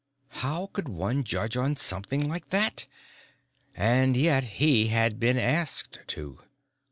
[0.29, 2.87] How could one judge on something like that?
[3.75, 6.39] And yet he had been asked to.